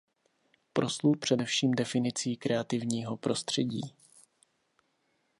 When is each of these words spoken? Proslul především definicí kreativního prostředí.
Proslul 0.73 1.15
především 1.17 1.71
definicí 1.71 2.37
kreativního 2.37 3.17
prostředí. 3.17 3.81